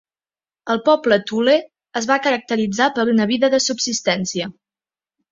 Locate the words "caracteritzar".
2.27-2.87